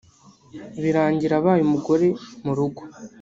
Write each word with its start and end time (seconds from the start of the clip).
birangira 0.81 1.33
abaye 1.39 1.61
umugore 1.67 2.07
mu 2.43 2.51
rugo 2.57 2.81